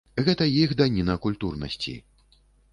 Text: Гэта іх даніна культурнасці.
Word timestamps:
Гэта 0.27 0.47
іх 0.61 0.73
даніна 0.79 1.17
культурнасці. 1.27 1.97